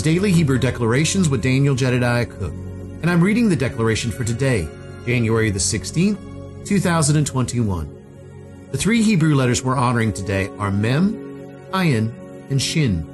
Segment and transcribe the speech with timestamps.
[0.00, 2.54] is Daily Hebrew Declarations with Daniel Jedediah Cook,
[3.02, 4.66] and I'm reading the declaration for today,
[5.04, 8.68] January the 16th, 2021.
[8.72, 11.12] The three Hebrew letters we're honoring today are Mem,
[11.72, 12.14] Ayin,
[12.48, 13.06] and Shin.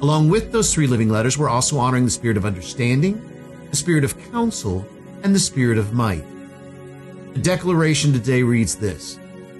[0.00, 3.20] Along with those three living letters, we're also honoring the spirit of understanding,
[3.68, 4.86] the spirit of counsel,
[5.24, 6.24] and the spirit of might.
[7.34, 9.18] The declaration today reads this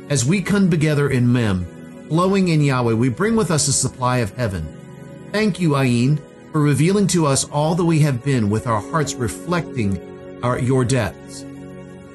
[0.09, 4.19] As we come together in Mem, flowing in Yahweh, we bring with us a supply
[4.19, 4.65] of heaven
[5.31, 6.21] Thank you, Ayin,
[6.55, 10.85] for revealing to us all that we have been with our hearts reflecting our, your
[10.85, 11.45] depths.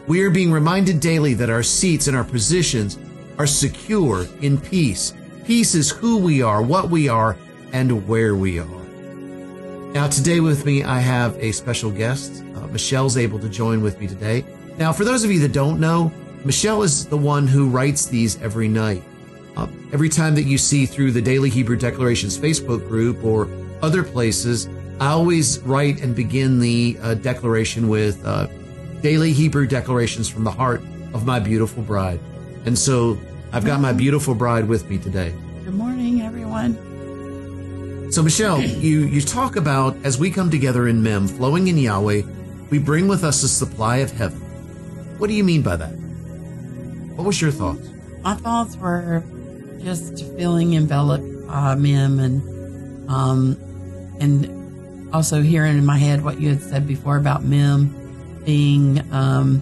[0.07, 2.97] We are being reminded daily that our seats and our positions
[3.37, 5.11] are secure in peace.
[5.43, 7.35] Peace is who we are, what we are,
[7.73, 8.83] and where we are.
[9.91, 12.41] Now, today with me, I have a special guest.
[12.55, 14.45] Uh, Michelle's able to join with me today.
[14.77, 16.13] Now, for those of you that don't know,
[16.45, 19.03] Michelle is the one who writes these every night.
[19.57, 23.49] Uh, every time that you see through the Daily Hebrew Declarations Facebook group or
[23.81, 24.67] other places,
[24.99, 28.47] I always write and begin the uh, declaration with uh,
[29.01, 30.81] Daily Hebrew Declarations from the heart
[31.13, 32.19] of my beautiful bride.
[32.65, 33.17] And so
[33.53, 35.33] I've got my beautiful bride with me today.
[35.63, 36.77] Good morning, everyone.
[38.11, 42.23] So, Michelle, you, you talk about as we come together in Mem, flowing in Yahweh,
[42.69, 44.39] we bring with us a supply of heaven.
[45.17, 45.91] What do you mean by that?
[47.15, 47.87] What was your thoughts?
[48.21, 49.23] My thoughts were
[49.81, 53.57] just feeling enveloped by Mem and um,
[54.19, 57.95] and also hearing in my head what you had said before about Mem
[58.45, 59.61] being um,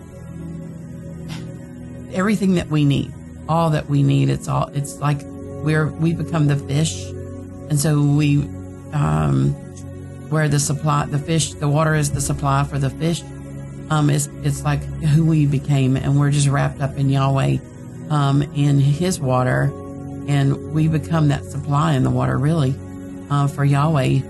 [2.14, 3.14] everything that we need,
[3.50, 4.30] all that we need.
[4.30, 4.68] It's all.
[4.70, 8.40] It's like we're we become the fish, and so we
[8.94, 9.54] um,
[10.30, 13.24] where the supply, the fish, the water is the supply for the fish.
[13.90, 17.58] Um, it's it's like who we became, and we're just wrapped up in Yahweh,
[18.10, 19.64] um, in His water,
[20.28, 22.76] and we become that supply in the water, really,
[23.30, 24.22] uh, for Yahweh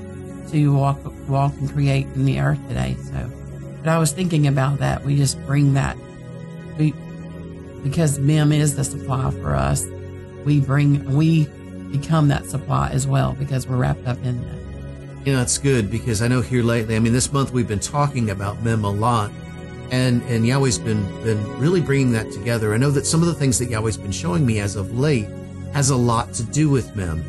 [0.52, 2.96] to walk walk and create in the earth today.
[3.04, 3.32] So,
[3.80, 5.04] but I was thinking about that.
[5.04, 5.98] We just bring that
[6.78, 6.94] we
[7.84, 9.86] because Mem is the supply for us.
[10.46, 11.46] We bring we
[11.92, 15.26] become that supply as well because we're wrapped up in that.
[15.26, 17.80] You know, it's good because I know here lately, I mean, this month we've been
[17.80, 19.32] talking about Mem a lot,
[19.92, 22.74] and and Yahweh's been been really bringing that together.
[22.74, 25.28] I know that some of the things that Yahweh's been showing me as of late
[25.74, 27.24] has a lot to do with Mem.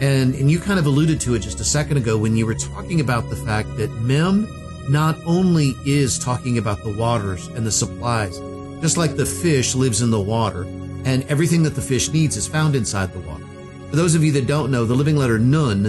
[0.00, 2.54] And, and you kind of alluded to it just a second ago when you were
[2.54, 4.48] talking about the fact that Mem
[4.88, 8.38] not only is talking about the waters and the supplies,
[8.80, 10.62] just like the fish lives in the water
[11.04, 13.44] and everything that the fish needs is found inside the water.
[13.90, 15.86] For those of you that don't know, the living letter nun,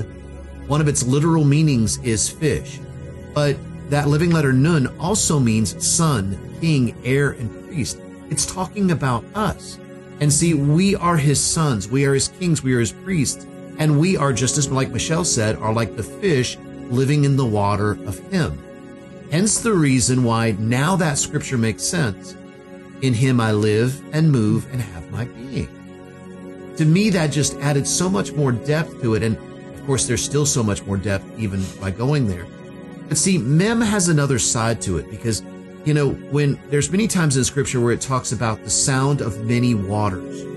[0.67, 2.79] one of its literal meanings is fish.
[3.33, 3.57] But
[3.89, 7.99] that living letter nun also means son, king, heir, and priest.
[8.29, 9.77] It's talking about us.
[10.19, 13.45] And see, we are his sons, we are his kings, we are his priests,
[13.77, 16.57] and we are just as like Michelle said, are like the fish
[16.89, 18.63] living in the water of him.
[19.31, 22.35] Hence the reason why now that scripture makes sense.
[23.01, 25.69] In him I live and move and have my being.
[26.77, 29.23] To me, that just added so much more depth to it.
[29.23, 29.37] And
[29.73, 32.45] of course, there's still so much more depth even by going there.
[33.07, 35.43] But see, Mem has another side to it because
[35.85, 39.45] you know, when there's many times in scripture where it talks about the sound of
[39.45, 40.50] many waters.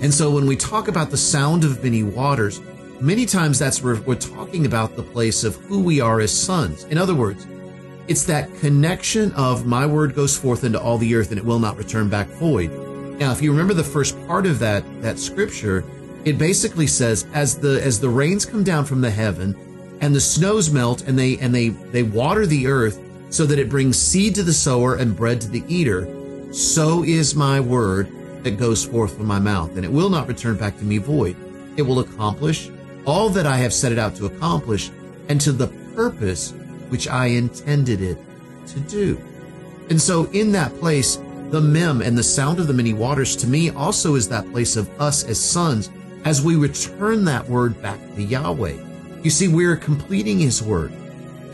[0.00, 2.60] And so when we talk about the sound of many waters,
[3.00, 6.84] many times that's where we're talking about the place of who we are as sons.
[6.84, 7.46] In other words,
[8.06, 11.58] it's that connection of my word goes forth into all the earth and it will
[11.58, 12.70] not return back void.
[13.18, 15.84] Now, if you remember the first part of that, that scripture,
[16.24, 19.56] it basically says, as the, as the rains come down from the heaven
[20.00, 23.00] and the snows melt and they, and they, they water the earth,
[23.30, 26.08] so that it brings seed to the sower and bread to the eater,
[26.52, 28.10] so is my word
[28.44, 31.36] that goes forth from my mouth, and it will not return back to me void.
[31.76, 32.70] It will accomplish
[33.08, 34.90] all that I have set it out to accomplish,
[35.30, 36.52] and to the purpose
[36.90, 38.18] which I intended it
[38.68, 39.18] to do.
[39.88, 41.16] And so, in that place,
[41.50, 44.76] the mem and the sound of the many waters to me also is that place
[44.76, 45.90] of us as sons
[46.26, 48.76] as we return that word back to Yahweh.
[49.22, 50.92] You see, we're completing His word.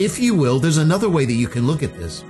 [0.01, 2.25] If you will, there's another way that you can look at this.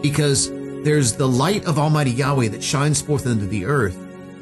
[0.00, 0.50] Because
[0.84, 3.96] there's the light of Almighty Yahweh that shines forth into the earth,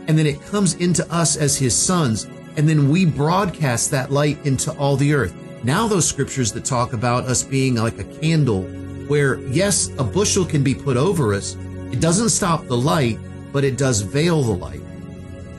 [0.09, 2.27] and then it comes into us as His sons,
[2.57, 5.35] and then we broadcast that light into all the earth.
[5.63, 8.63] Now, those scriptures that talk about us being like a candle,
[9.09, 11.57] where yes, a bushel can be put over us,
[11.93, 13.19] it doesn't stop the light,
[13.53, 14.81] but it does veil the light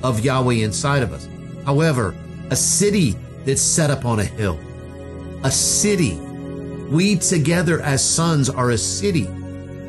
[0.02, 1.28] of Yahweh inside of us.
[1.66, 2.16] However,
[2.50, 4.60] a city that's set up on a hill,
[5.44, 6.16] a city.
[6.90, 9.30] We together as sons are a city.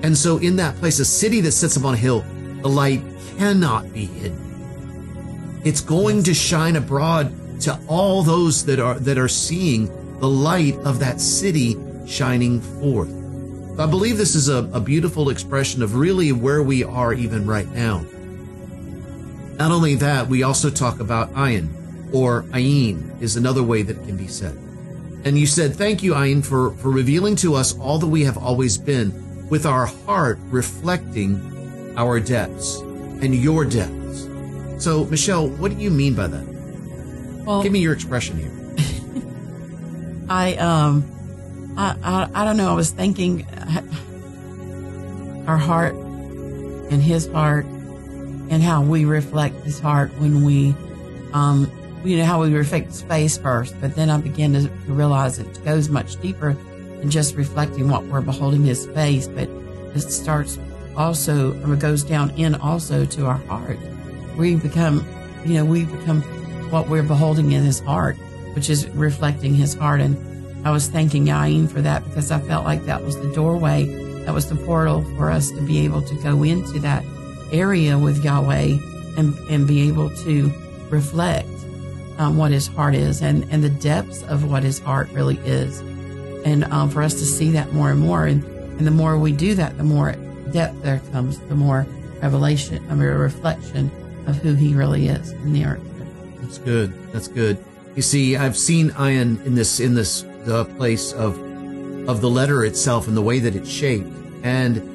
[0.02, 2.25] And so in that place, a city that sits upon a hill,
[2.62, 3.02] the light
[3.38, 5.60] cannot be hidden.
[5.64, 9.87] It's going to shine abroad to all those that are that are seeing
[10.19, 11.76] the light of that city
[12.06, 13.10] shining forth.
[13.78, 17.70] I believe this is a, a beautiful expression of really where we are even right
[17.70, 18.04] now.
[19.56, 21.69] Not only that, we also talk about ayin,
[22.12, 24.56] or ayin is another way that it can be said.
[25.25, 28.37] And you said, Thank you, Ayin, for, for revealing to us all that we have
[28.37, 29.10] always been,
[29.52, 32.81] with our heart reflecting our depths
[33.20, 34.26] and your depths.
[34.82, 37.44] So, Michelle, what do you mean by that?
[37.44, 38.50] Well, Give me your expression here.
[40.31, 41.04] I um,
[41.76, 42.70] I, I I don't know.
[42.70, 43.46] I was thinking,
[45.46, 50.75] our heart and His heart, and how we reflect His heart when we,
[51.34, 51.70] um,
[52.04, 53.78] you know, how we reflect space first.
[53.82, 56.56] But then I began to, to realize it goes much deeper
[57.02, 59.50] than just reflecting what we're beholding His face, but
[59.94, 60.58] it starts
[60.96, 63.78] also, or it goes down in also to our heart.
[64.38, 65.06] We become,
[65.44, 66.22] you know, we become
[66.70, 68.16] what we're beholding in His heart
[68.54, 70.00] which is reflecting his heart.
[70.00, 73.84] And I was thanking Ayin for that because I felt like that was the doorway,
[74.25, 77.04] that was the portal for us to be able to go into that
[77.50, 78.78] area with Yahweh
[79.16, 80.52] and, and be able to
[80.90, 81.49] reflect
[82.19, 85.82] um, what his heart is and, and the depths of what his heart really is.
[86.44, 88.26] And um, for us to see that more and more.
[88.26, 88.44] And,
[88.78, 90.12] and the more we do that, the more
[90.52, 91.86] depth there comes, the more
[92.20, 93.90] revelation, I mean, a reflection
[94.26, 95.82] of who he really is in the earth.
[96.40, 96.92] That's good.
[97.12, 97.62] That's good.
[97.96, 101.38] You see, I've seen ayin in this in this the place of
[102.08, 104.08] of the letter itself and the way that it's shaped.
[104.42, 104.88] And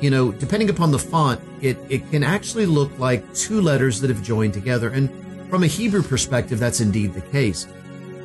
[0.00, 4.10] you know, depending upon the font, it it can actually look like two letters that
[4.10, 4.88] have joined together.
[4.90, 5.10] And
[5.48, 7.66] from a Hebrew perspective, that's indeed the case.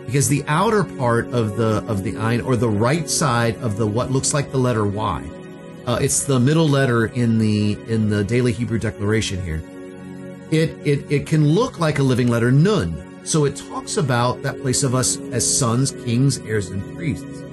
[0.09, 3.85] Because the outer part of the of the ayin, or the right side of the
[3.85, 5.23] what looks like the letter Y,
[5.85, 9.61] uh, it's the middle letter in the in the daily Hebrew declaration here.
[10.49, 14.59] It it it can look like a living letter nun, so it talks about that
[14.61, 17.43] place of us as sons, kings, heirs, and priests.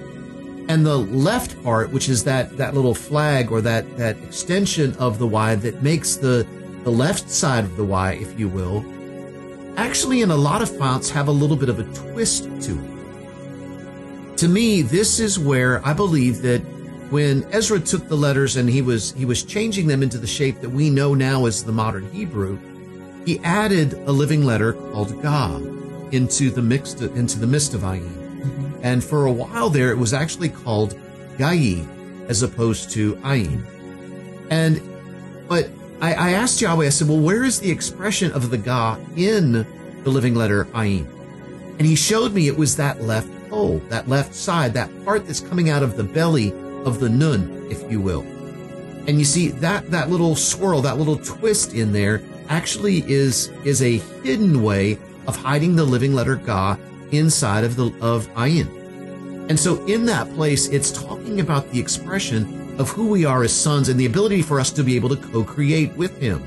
[0.70, 5.18] And the left part, which is that, that little flag or that, that extension of
[5.18, 6.46] the Y that makes the,
[6.84, 8.82] the left side of the Y, if you will,
[9.76, 14.36] actually in a lot of fonts have a little bit of a twist to it.
[14.38, 16.60] To me, this is where I believe that
[17.10, 20.60] when Ezra took the letters and he was he was changing them into the shape
[20.60, 22.58] that we know now as the modern Hebrew,
[23.24, 25.56] he added a living letter called Ga
[26.12, 28.02] into the mixed into the midst of Ayin.
[28.02, 28.80] Mm-hmm.
[28.82, 30.98] And for a while there, it was actually called
[31.38, 31.86] Gayi
[32.28, 33.64] as opposed to Ayin.
[34.50, 34.82] And
[35.48, 35.70] but
[36.00, 39.66] I, I, asked Yahweh, I said, well, where is the expression of the Ga in
[40.04, 41.06] the living letter Ayin?
[41.78, 45.40] And he showed me it was that left pole, that left side, that part that's
[45.40, 46.52] coming out of the belly
[46.84, 48.22] of the Nun, if you will.
[49.06, 53.82] And you see that that little swirl, that little twist in there actually is is
[53.82, 56.76] a hidden way of hiding the living letter Ga
[57.12, 58.68] inside of the of Ayin.
[59.48, 63.54] And so in that place, it's talking about the expression of who we are as
[63.54, 66.42] sons and the ability for us to be able to co-create with him.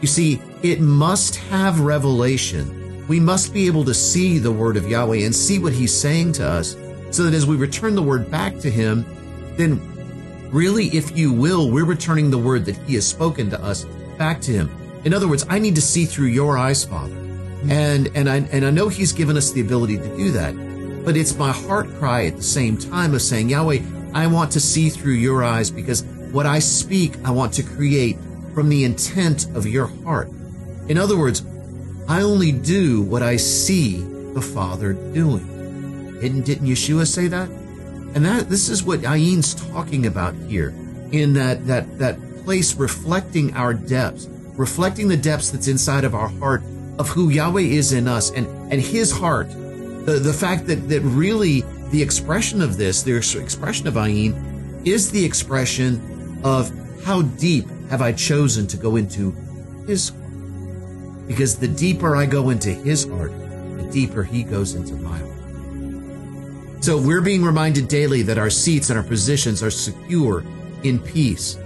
[0.00, 3.06] You see, it must have revelation.
[3.08, 6.32] We must be able to see the word of Yahweh and see what he's saying
[6.34, 6.76] to us
[7.10, 9.04] so that as we return the word back to him,
[9.56, 9.80] then
[10.50, 13.84] really, if you will, we're returning the word that he has spoken to us
[14.18, 14.70] back to him.
[15.04, 17.14] In other words, I need to see through your eyes, Father.
[17.68, 20.54] And and I and I know He's given us the ability to do that.
[21.04, 23.80] But it's my heart cry at the same time of saying, Yahweh,
[24.14, 28.16] I want to see through your eyes because what I speak, I want to create
[28.54, 30.28] from the intent of your heart.
[30.88, 31.44] In other words,
[32.08, 33.98] I only do what I see
[34.34, 36.18] the Father doing.
[36.20, 37.48] Didn't, didn't Yeshua say that?
[37.48, 40.68] And that this is what Ayin's talking about here
[41.10, 46.28] in that that that place reflecting our depths reflecting the depths that's inside of our
[46.28, 46.62] heart
[46.98, 49.48] of who Yahweh is in us and, and his heart.
[49.50, 51.62] The, the fact that, that really
[51.94, 56.72] the expression of this, the expression of Ayin, is the expression of
[57.04, 59.30] how deep have I chosen to go into
[59.86, 61.28] his heart.
[61.28, 63.30] Because the deeper I go into his heart,
[63.76, 66.82] the deeper he goes into my heart.
[66.84, 70.44] So we're being reminded daily that our seats and our positions are secure
[70.82, 71.56] in peace.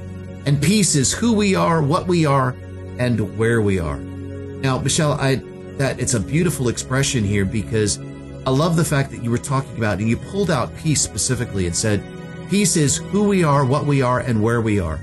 [0.44, 2.54] And peace is who we are, what we are,
[2.98, 3.96] and where we are.
[3.96, 5.36] Now, Michelle, I
[5.78, 7.98] that it's a beautiful expression here because
[8.48, 11.66] I love the fact that you were talking about and you pulled out peace specifically
[11.66, 12.02] and said,
[12.48, 14.96] peace is who we are, what we are, and where we are.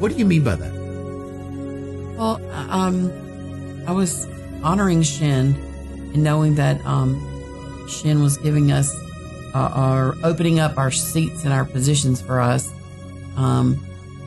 [0.00, 0.72] What do you mean by that?
[2.18, 3.10] Well, um,
[3.86, 4.26] I was
[4.62, 5.54] honoring Shin
[6.12, 8.94] and knowing that um, Shin was giving us
[9.54, 12.70] uh, our opening up our seats and our positions for us
[13.38, 13.82] um,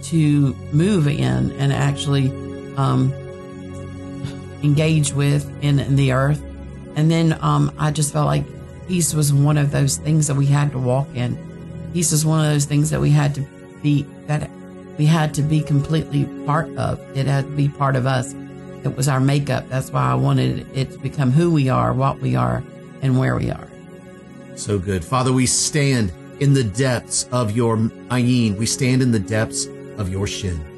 [0.05, 2.29] to move in and actually
[2.75, 3.13] um,
[4.63, 6.41] engage with in, in, the earth
[6.97, 8.43] And then um, I just felt like
[8.87, 11.37] peace was one of those things that we had to walk in.
[11.93, 13.41] Peace was one of those things that we had to
[13.83, 14.49] be that
[14.97, 16.99] we had to be completely part of.
[17.15, 18.33] It had to be part of us.
[18.83, 19.69] It was our makeup.
[19.69, 22.63] That's why I wanted it to become who we are, what we are,
[23.03, 23.67] and where we are.
[24.55, 25.05] So good.
[25.05, 28.57] Father, we stand in the depths of your ayin.
[28.57, 30.76] We stand in the depths of your shin.